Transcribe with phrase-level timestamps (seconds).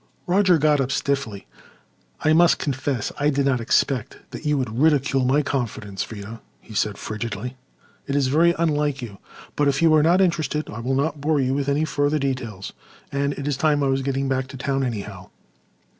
[0.25, 1.45] Roger got up stiffly.
[2.21, 6.73] "I must confess I did not expect that you would ridicule my confidence, Freda," he
[6.73, 7.55] said frigidly.
[8.07, 9.19] "It is very unlike you.
[9.55, 12.73] But if you are not interested I will not bore you with any further details.
[13.11, 15.29] And it is time I was getting back to town anyhow."